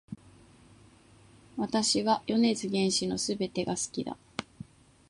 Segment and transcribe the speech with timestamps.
[1.57, 4.17] 私は米津玄師の全てが好きだ